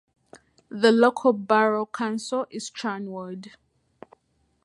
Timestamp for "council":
1.85-2.47